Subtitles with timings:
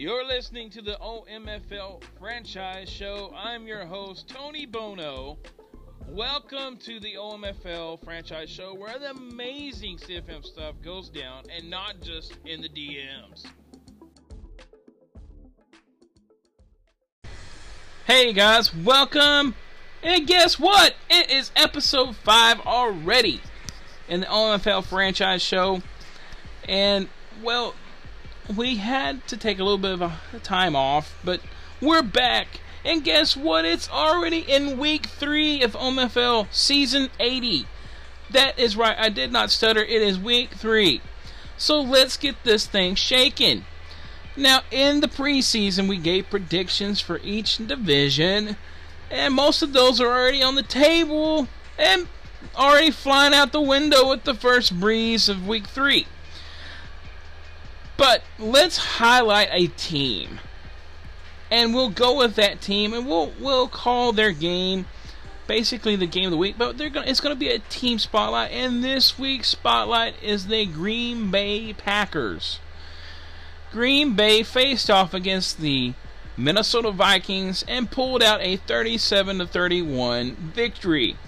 [0.00, 3.34] You're listening to the OMFL franchise show.
[3.36, 5.36] I'm your host, Tony Bono.
[6.08, 12.00] Welcome to the OMFL franchise show where the amazing CFM stuff goes down and not
[12.00, 13.44] just in the DMs.
[18.06, 19.54] Hey guys, welcome.
[20.02, 20.94] And guess what?
[21.10, 23.42] It is episode 5 already
[24.08, 25.82] in the OMFL franchise show.
[26.66, 27.06] And,
[27.42, 27.74] well,
[28.56, 31.40] we had to take a little bit of a time off, but
[31.80, 32.60] we're back.
[32.84, 33.64] And guess what?
[33.64, 37.66] It's already in week three of OMFL season 80.
[38.30, 39.82] That is right, I did not stutter.
[39.82, 41.00] It is week three.
[41.56, 43.66] So let's get this thing shaken.
[44.36, 48.56] Now, in the preseason, we gave predictions for each division,
[49.10, 52.06] and most of those are already on the table and
[52.56, 56.06] already flying out the window with the first breeze of week three.
[58.00, 60.40] But let's highlight a team.
[61.50, 64.86] And we'll go with that team and we'll we'll call their game
[65.46, 67.98] basically the game of the week, but they're going it's going to be a team
[67.98, 72.58] spotlight and this week's spotlight is the Green Bay Packers.
[73.70, 75.92] Green Bay faced off against the
[76.38, 81.18] Minnesota Vikings and pulled out a 37 to 31 victory.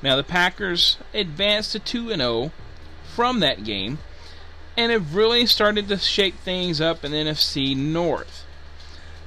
[0.00, 2.52] Now the Packers advanced to 2 and 0
[3.02, 3.98] from that game
[4.76, 8.44] and have really started to shake things up in NFC North.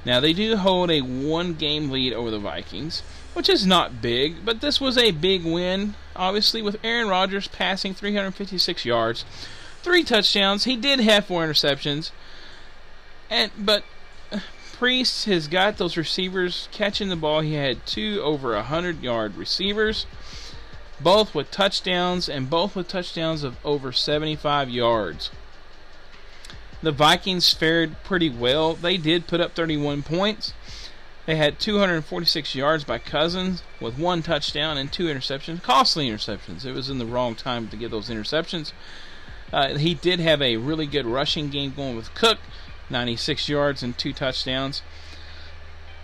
[0.04, 3.02] Now, they do hold a one game lead over the Vikings,
[3.34, 7.94] which is not big, but this was a big win, obviously, with Aaron Rodgers passing
[7.94, 9.24] 356 yards,
[9.82, 10.64] three touchdowns.
[10.64, 12.10] He did have four interceptions,
[13.28, 13.84] and but
[14.32, 14.40] uh,
[14.72, 17.40] Priest has got those receivers catching the ball.
[17.40, 20.06] He had two over 100 yard receivers,
[21.00, 25.30] both with touchdowns, and both with touchdowns of over 75 yards.
[26.82, 28.74] The Vikings fared pretty well.
[28.74, 30.52] They did put up 31 points.
[31.26, 35.62] They had 246 yards by Cousins with one touchdown and two interceptions.
[35.62, 36.64] Costly interceptions.
[36.64, 38.72] It was in the wrong time to get those interceptions.
[39.52, 42.38] Uh, he did have a really good rushing game going with Cook,
[42.88, 44.82] 96 yards and two touchdowns.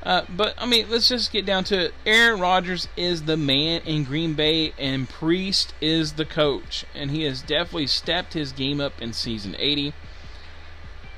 [0.05, 1.95] Uh, but I mean, let's just get down to it.
[2.05, 7.23] Aaron Rodgers is the man in Green Bay, and Priest is the coach, and he
[7.23, 9.95] has definitely stepped his game up in season 80.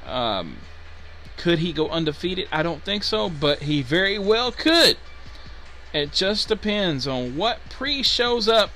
[0.06, 0.58] Um,
[1.36, 2.48] could he go undefeated?
[2.52, 4.96] I don't think so, but he very well could.
[5.92, 8.70] It just depends on what pre shows up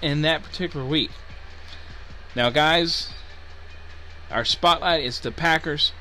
[0.00, 1.10] in that particular week.
[2.36, 3.10] Now, guys,
[4.30, 5.92] our spotlight is the Packers.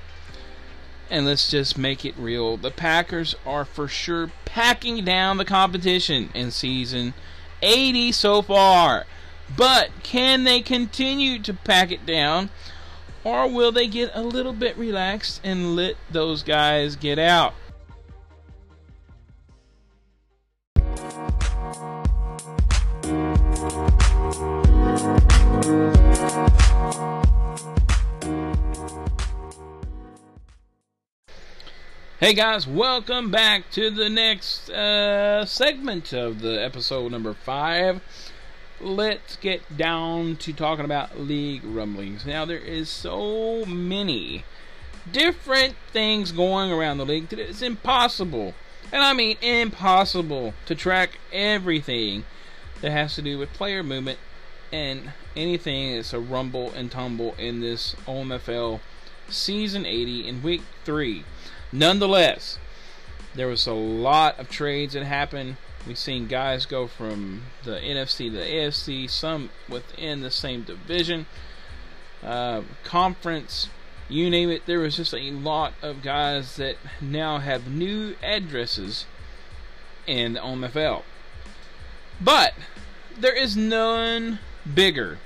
[1.09, 2.55] And let's just make it real.
[2.57, 7.13] The Packers are for sure packing down the competition in season
[7.61, 9.05] 80 so far.
[9.55, 12.49] But can they continue to pack it down?
[13.23, 17.53] Or will they get a little bit relaxed and let those guys get out?
[32.19, 38.01] Hey guys, welcome back to the next uh, segment of the episode number five
[38.81, 42.25] let's get down to talking about league rumblings.
[42.25, 44.43] Now, there is so many
[45.09, 48.53] different things going around the league that it's impossible,
[48.91, 52.25] and I mean impossible, to track everything
[52.81, 54.19] that has to do with player movement
[54.73, 58.81] and anything that's a rumble and tumble in this OMFL
[59.29, 61.23] season 80 in week 3.
[61.71, 62.57] Nonetheless,
[63.35, 65.57] there was a lot of trades that happened
[65.87, 71.25] We've seen guys go from the NFC to the AFC, some within the same division,
[72.21, 73.69] uh, conference,
[74.09, 74.65] you name it.
[74.65, 79.05] There was just a lot of guys that now have new addresses
[80.05, 81.03] in the OMFL.
[82.19, 82.53] But
[83.17, 84.39] there is none
[84.71, 85.19] bigger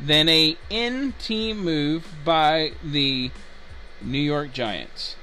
[0.00, 3.30] than a in-team move by the
[4.02, 5.16] New York Giants.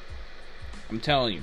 [0.94, 1.42] I'm telling you.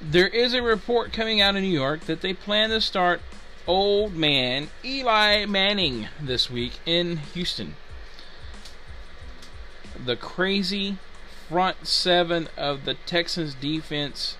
[0.00, 3.20] There is a report coming out of New York that they plan to start
[3.66, 7.74] old man Eli Manning this week in Houston.
[10.02, 10.98] The crazy
[11.48, 14.36] front seven of the Texans defense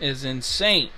[0.00, 0.90] is insane.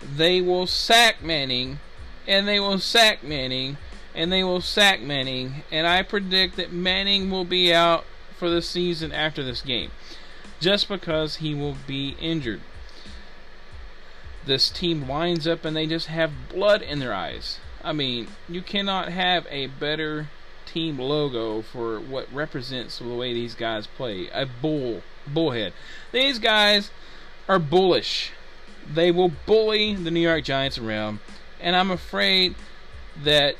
[0.00, 1.78] They will sack Manning,
[2.26, 3.76] and they will sack Manning,
[4.14, 8.06] and they will sack Manning, and I predict that Manning will be out
[8.38, 9.90] for the season after this game
[10.60, 12.60] just because he will be injured.
[14.46, 17.58] This team winds up and they just have blood in their eyes.
[17.82, 20.28] I mean, you cannot have a better
[20.66, 24.28] team logo for what represents the way these guys play.
[24.32, 25.72] A bull, bullhead.
[26.12, 26.90] These guys
[27.48, 28.32] are bullish.
[28.92, 31.20] They will bully the New York Giants around,
[31.60, 32.54] and I'm afraid
[33.22, 33.56] that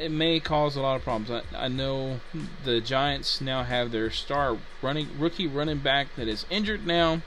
[0.00, 1.44] it may cause a lot of problems.
[1.54, 2.20] I, I know
[2.64, 7.22] the Giants now have their star running rookie running back that is injured now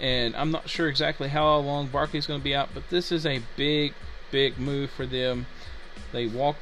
[0.00, 3.24] and I'm not sure exactly how long Barkley's going to be out, but this is
[3.24, 3.94] a big,
[4.30, 5.46] big move for them.
[6.12, 6.56] They walk,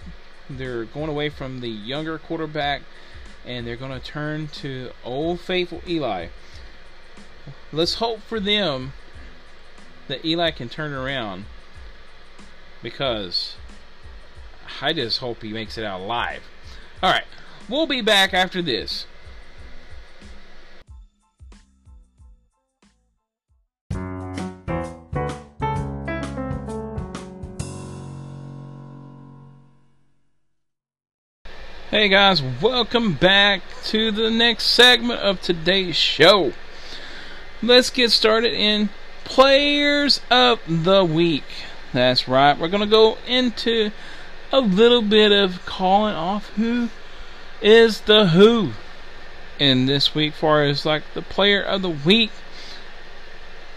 [0.49, 2.83] they're going away from the younger quarterback,
[3.45, 6.29] and they're going to turn to old faithful Eli.
[7.73, 8.93] Let's hope for them
[10.07, 11.47] that Eli can turn around,
[12.83, 13.57] because
[14.81, 16.43] I just hope he makes it out alive.
[17.03, 17.25] All right,
[17.69, 19.07] we'll be back after this.
[31.91, 36.53] Hey guys, welcome back to the next segment of today's show.
[37.63, 38.89] Let's get started in
[39.23, 41.45] Players of the Week.
[41.93, 43.93] That's right, we're going to go into
[44.55, 46.89] a little bit of calling off who
[47.61, 48.71] is the who
[49.59, 52.31] in this week, far as like the Player of the Week.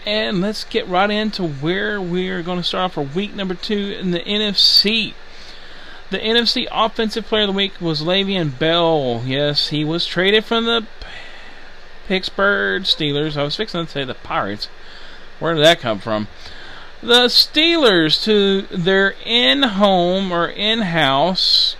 [0.06, 3.96] And let's get right into where we're going to start off for week number two
[3.98, 5.14] in the NFC.
[6.10, 9.22] The NFC Offensive Player of the Week was Le'Veon Bell.
[9.26, 10.86] Yes, he was traded from the
[12.06, 13.36] Pittsburgh Steelers.
[13.36, 14.68] I was fixing to say the Pirates.
[15.40, 16.28] Where did that come from?
[17.00, 21.76] The Steelers to their in-home or in-house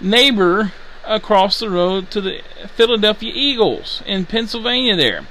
[0.00, 0.72] neighbor
[1.04, 2.42] across the road to the
[2.76, 5.26] Philadelphia Eagles in Pennsylvania there.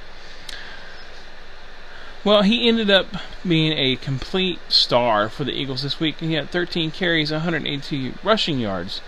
[2.24, 3.06] Well, he ended up
[3.46, 6.18] being a complete star for the Eagles this week.
[6.18, 9.00] He had 13 carries, 182 rushing yards,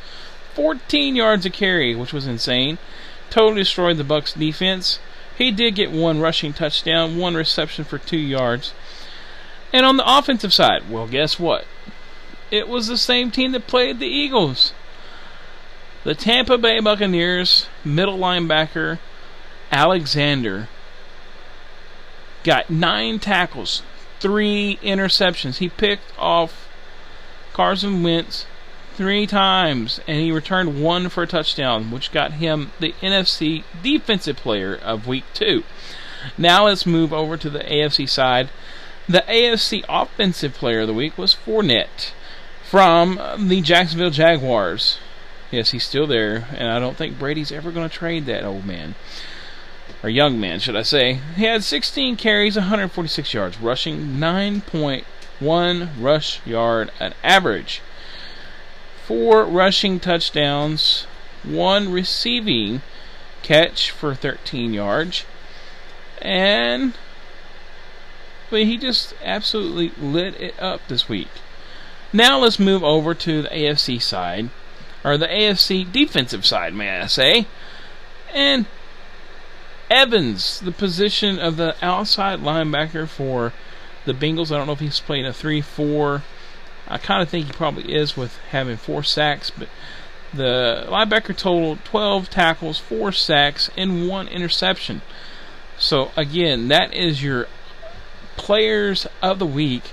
[0.55, 2.79] 14 yards a carry, which was insane.
[3.29, 5.01] Totally destroyed the Bucks defense.
[5.37, 8.73] He did get one rushing touchdown, one reception for 2 yards.
[9.75, 11.65] And on the offensive side, well, guess what?
[12.53, 14.73] It was the same team that played the Eagles.
[16.05, 19.01] The Tampa Bay Buccaneers middle linebacker
[19.73, 20.69] Alexander
[22.45, 23.83] got nine tackles,
[24.21, 25.57] three interceptions.
[25.57, 26.69] He picked off
[27.53, 28.47] Carson Wentz
[28.95, 34.37] three times, and he returned one for a touchdown, which got him the NFC Defensive
[34.37, 35.65] Player of Week 2.
[36.39, 38.51] Now let's move over to the AFC side.
[39.07, 42.13] The AFC Offensive Player of the Week was Fournette
[42.63, 44.99] from the Jacksonville Jaguars.
[45.51, 48.65] Yes, he's still there, and I don't think Brady's ever going to trade that old
[48.65, 48.95] man
[50.03, 51.21] or young man, should I say.
[51.37, 57.83] He had 16 carries, 146 yards, rushing 9.1 rush yard an average.
[59.07, 61.07] Four rushing touchdowns,
[61.43, 62.81] one receiving
[63.43, 65.25] catch for 13 yards,
[66.23, 66.95] and
[68.51, 71.29] but he just absolutely lit it up this week.
[72.13, 74.51] Now let's move over to the AFC side,
[75.05, 77.47] or the AFC defensive side, may I say.
[78.33, 78.67] And
[79.91, 83.53] Evans, the position of the outside linebacker for
[84.05, 84.51] the Bengals.
[84.51, 86.23] I don't know if he's playing a 3 4.
[86.87, 89.69] I kind of think he probably is with having four sacks, but
[90.33, 95.03] the linebacker total 12 tackles, 4 sacks, and 1 interception.
[95.79, 97.49] So, again, that is your
[98.37, 99.93] players of the week.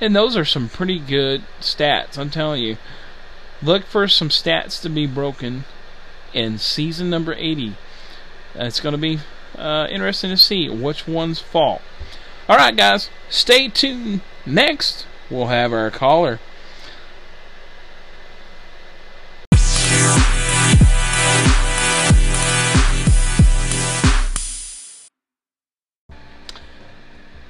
[0.00, 2.76] And those are some pretty good stats, I'm telling you.
[3.62, 5.64] Look for some stats to be broken
[6.32, 7.76] in season number 80
[8.54, 9.20] it's going to be
[9.56, 11.82] uh, interesting to see which ones fall.
[12.48, 14.20] All right, guys, stay tuned.
[14.46, 16.40] Next, we'll have our caller.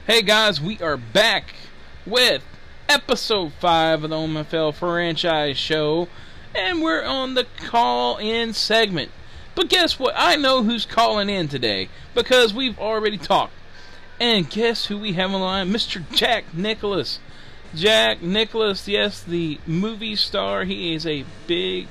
[0.06, 1.54] Hey guys, we are back
[2.04, 2.42] with
[2.90, 6.08] episode 5 of the OMFL Franchise Show,
[6.54, 9.10] and we're on the call in segment.
[9.54, 10.12] But guess what?
[10.14, 13.54] I know who's calling in today because we've already talked.
[14.20, 15.70] And guess who we have on line?
[15.70, 16.04] Mr.
[16.12, 17.18] Jack Nicholas.
[17.74, 20.64] Jack Nicholas, yes, the movie star.
[20.64, 21.88] He is a big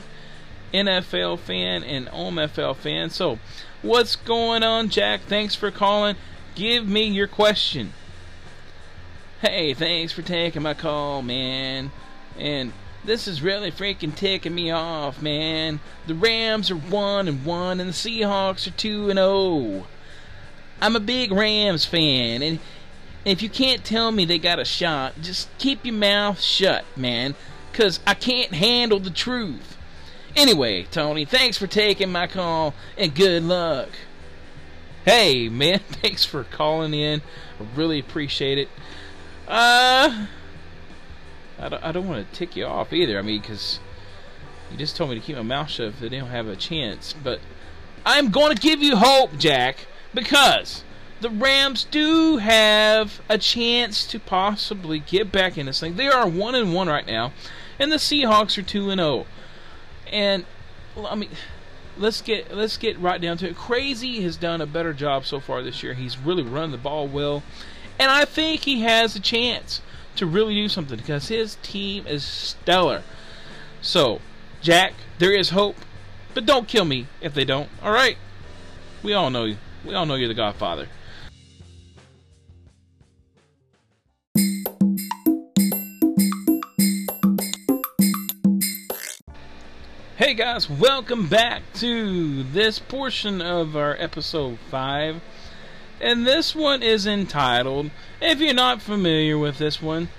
[0.72, 3.10] NFL fan and OMFL fan.
[3.10, 3.40] So,
[3.82, 5.22] what's going on, Jack?
[5.22, 6.16] Thanks for calling.
[6.54, 7.94] Give me your question.
[9.44, 11.92] Hey, thanks for taking my call, man.
[12.40, 12.72] And
[13.04, 15.82] this is really freaking ticking me off, man.
[16.08, 19.86] The Rams are 1 and 1 and the Seahawks are 2 and 0.
[20.80, 22.60] I'm a big Rams fan and
[23.26, 27.36] if you can't tell me they got a shot, just keep your mouth shut, man.
[27.70, 29.78] because I can't handle the truth.
[30.38, 33.90] Anyway, Tony, thanks for taking my call and good luck.
[35.04, 37.22] Hey, man, thanks for calling in.
[37.60, 38.70] I really appreciate it.
[39.48, 40.28] Uh,
[41.60, 43.20] I don't, I don't want to tick you off either.
[43.20, 43.80] I mean, because
[44.72, 47.14] you just told me to keep my mouth shut if they don't have a chance.
[47.14, 47.40] But
[48.06, 50.84] I'm going to give you hope, Jack, because
[51.22, 55.96] the Rams do have a chance to possibly get back in this thing.
[55.96, 57.34] They are one and one right now,
[57.80, 59.10] and the Seahawks are two and zero.
[59.10, 59.26] Oh.
[60.12, 60.46] And
[60.98, 61.30] I mean,
[61.98, 63.56] let's get let's get right down to it.
[63.56, 65.94] Crazy has done a better job so far this year.
[65.94, 67.44] He's really run the ball well,
[68.00, 69.82] and I think he has a chance
[70.16, 73.04] to really do something because his team is stellar.
[73.82, 74.22] So,
[74.62, 75.76] Jack, there is hope,
[76.34, 77.70] but don't kill me if they don't.
[77.82, 78.18] All right,
[79.02, 79.58] we all know you.
[79.86, 80.88] We all know you're the Godfather.
[90.16, 95.22] Hey guys, welcome back to this portion of our episode 5.
[96.04, 100.10] And this one is entitled, if you're not familiar with this one,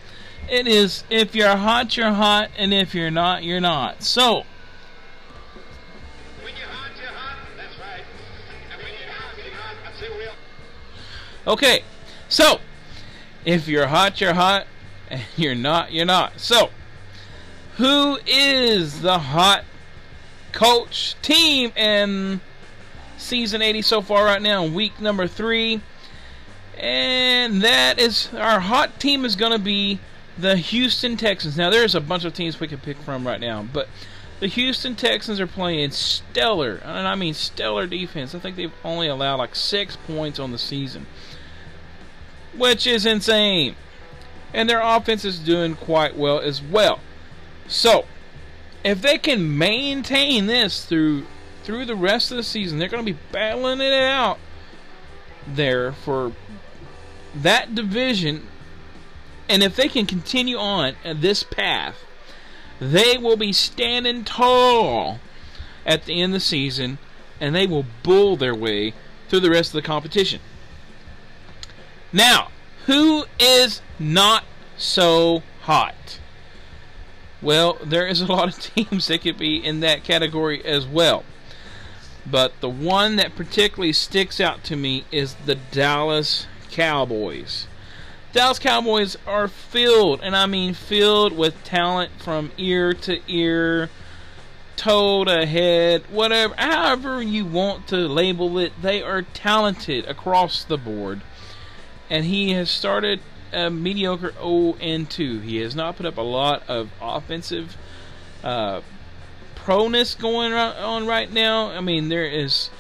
[0.49, 4.03] it is If You're Hot, You're Hot, and If You're Not, You're Not.
[4.03, 4.45] So,
[11.47, 11.83] Okay,
[12.31, 12.61] so
[13.45, 14.67] if you're hot, you're hot,
[15.11, 16.41] and you're not, you're not.
[16.41, 16.71] So,
[17.77, 19.65] who is the hot
[20.53, 22.41] coach team in
[23.25, 25.81] season 80 so far right now, week number three.
[26.79, 30.01] And that is our hot team is going to be
[30.37, 31.57] the Houston Texans.
[31.57, 33.89] Now, there's a bunch of teams we can pick from right now, but
[34.41, 38.35] the Houston Texans are playing stellar, and I mean stellar defense.
[38.35, 41.07] I think they've only allowed like six points on the season,
[42.57, 43.77] which is insane.
[44.53, 47.01] And their offense is doing quite well as well.
[47.67, 48.05] So,
[48.85, 51.25] if they can maintain this through
[51.65, 54.39] through the rest of the season, they're going to be battling it out
[55.47, 56.33] there for
[57.35, 58.47] that division.
[59.49, 61.97] And if they can continue on this path,
[62.81, 65.19] they will be standing tall
[65.87, 66.99] at the end of the season
[67.41, 68.95] and they will bull their way
[69.29, 70.41] through the rest of the competition.
[72.13, 72.49] Now,
[72.87, 74.45] who is not
[74.77, 76.21] so hot?
[77.43, 81.25] Well, there is a lot of teams that could be in that category as well.
[82.27, 87.67] But the one that particularly sticks out to me is the Dallas Cowboys.
[88.33, 93.91] Dallas Cowboys are filled, and I mean filled with talent from ear to ear,
[94.77, 98.73] toe to head, whatever, however you want to label it.
[98.81, 101.21] They are talented across the board.
[102.11, 103.21] And he has started
[103.53, 105.41] a mediocre 0 and 2.
[105.41, 107.77] He has not put up a lot of offensive
[108.43, 108.81] uh,
[109.65, 111.71] proness going on right now.
[111.71, 112.71] I mean, there is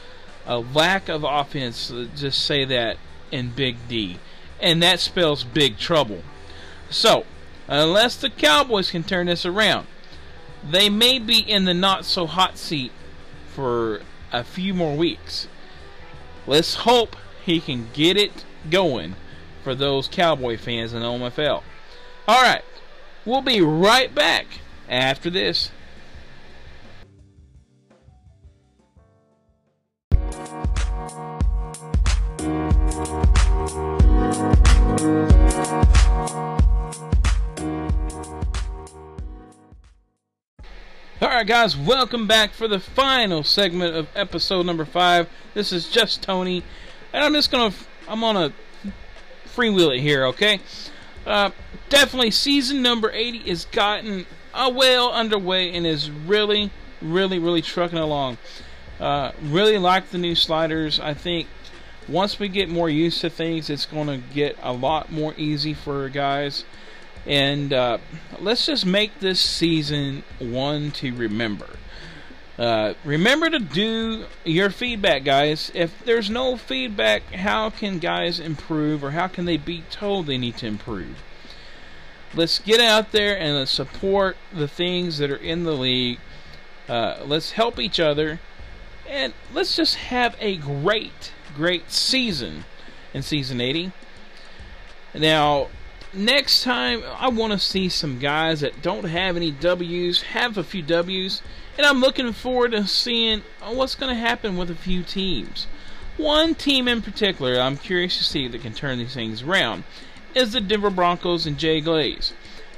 [0.47, 1.93] a lack of offense.
[2.15, 2.99] Just say that
[3.31, 4.19] in Big D,
[4.61, 6.23] and that spells big trouble.
[6.91, 7.25] So,
[7.67, 9.87] unless the Cowboys can turn this around,
[10.69, 12.93] they may be in the not so hot seat
[13.49, 15.49] for a few more weeks.
[16.47, 19.17] Let's hope he can get it going
[19.63, 21.63] for those Cowboy fans in the OMFL.
[22.29, 22.65] Alright,
[23.25, 24.47] we'll be right back
[24.89, 25.71] after this.
[41.35, 45.29] Alright guys, welcome back for the final segment of episode number 5.
[45.53, 46.63] This is just Tony,
[47.13, 47.75] and I'm just gonna,
[48.07, 48.53] I'm on a
[49.45, 50.61] freewheel it here, okay?
[51.27, 51.51] Uh,
[51.89, 56.71] definitely, season number 80 is gotten uh, well underway and is really,
[57.03, 58.39] really, really trucking along.
[59.01, 61.01] Uh, really like the new sliders.
[61.01, 61.49] I think
[62.07, 66.09] once we get more used to things, it's to get a lot more easy for
[66.11, 66.65] guys.
[67.27, 67.99] And uh,
[68.39, 71.71] let's just make this season one to remember.
[72.59, 75.73] Uh, remember to do your feedback, guys.
[75.75, 80.39] If there's no feedback, how can guys improve or how can they be told they
[80.39, 81.23] need to improve?
[82.33, 86.19] Let's get out there and let's support the things that are in the league.
[86.89, 88.41] Uh, let's help each other.
[89.09, 92.65] And let's just have a great, great season
[93.13, 93.93] in season 80.
[95.15, 95.69] Now,
[96.15, 100.65] next time, I want to see some guys that don't have any W's have a
[100.65, 101.43] few W's
[101.77, 105.67] and I'm looking forward to seeing what's going to happen with a few teams.
[106.17, 109.85] One team in particular I'm curious to see that can turn these things around
[110.35, 112.33] is the Denver Broncos and Jay Glaze.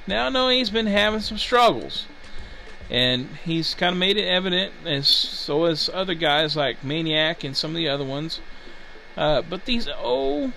[0.06, 2.06] Now I know he's been having some struggles.
[2.88, 7.56] And he's kind of made it evident, as so as other guys like Maniac and
[7.56, 8.40] some of the other ones.
[9.16, 10.52] Uh, but these oh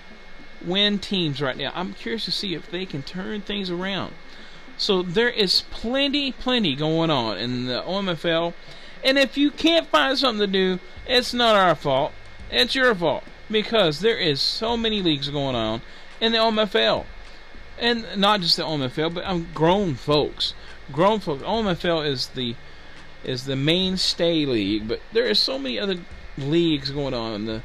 [0.64, 4.14] win teams right now, I'm curious to see if they can turn things around.
[4.76, 8.54] So there is plenty, plenty going on in the OMFL.
[9.04, 12.12] And if you can't find something to do, it's not our fault.
[12.50, 13.24] It's your fault.
[13.50, 15.82] Because there is so many leagues going on
[16.20, 17.04] in the OMFL.
[17.78, 20.54] And not just the OMFL, but um, grown folks.
[20.92, 21.42] Grown folks.
[21.42, 22.54] OMFL is the
[23.22, 25.96] is the mainstay league, but there is so many other
[26.38, 27.34] leagues going on.
[27.34, 27.62] in The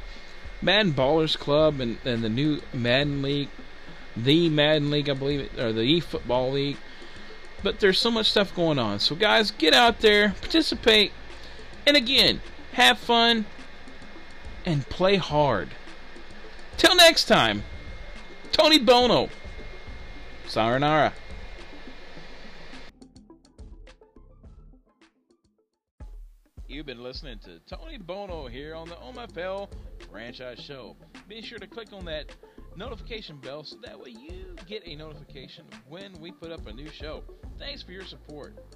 [0.66, 3.48] Madden Ballers Club and, and the new Madden League,
[4.16, 6.76] the Madden League, I believe, it, or the E Football League.
[7.62, 8.98] But there's so much stuff going on.
[8.98, 11.12] So, guys, get out there, participate,
[11.86, 12.40] and again,
[12.72, 13.46] have fun
[14.64, 15.68] and play hard.
[16.76, 17.62] Till next time,
[18.50, 19.30] Tony Bono.
[20.48, 21.12] Sayonara.
[27.16, 29.70] Listening to Tony Bono here on the OMFL
[30.10, 30.94] Franchise Show.
[31.26, 32.26] Be sure to click on that
[32.76, 36.90] notification bell so that way you get a notification when we put up a new
[36.90, 37.22] show.
[37.58, 38.75] Thanks for your support.